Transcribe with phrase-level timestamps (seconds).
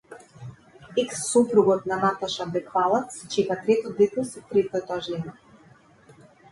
[1.03, 5.41] Екс сопругот на Наташа Беквалац чека трето дете со третата жена